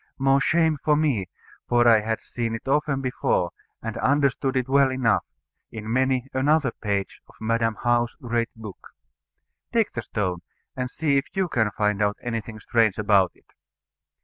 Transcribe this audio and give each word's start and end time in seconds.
More 0.17 0.41
shame 0.41 0.79
for 0.83 0.95
me, 0.95 1.29
for 1.69 1.87
I 1.87 1.99
had 1.99 2.21
seen 2.23 2.55
it 2.55 2.67
often 2.67 3.01
before, 3.01 3.51
and 3.83 3.97
understood 3.97 4.57
it 4.57 4.67
well 4.67 4.89
enough, 4.91 5.23
in 5.71 5.93
many 5.93 6.27
another 6.33 6.71
page 6.71 7.21
of 7.27 7.35
Madam 7.39 7.77
How's 7.83 8.15
great 8.15 8.49
book. 8.55 8.95
Take 9.71 9.91
the 9.93 10.01
stone, 10.01 10.39
and 10.75 10.89
see 10.89 11.17
if 11.17 11.25
you 11.35 11.47
can 11.47 11.69
find 11.69 12.01
out 12.01 12.17
anything 12.23 12.59
strange 12.59 12.97
about 12.97 13.33
it. 13.35 13.45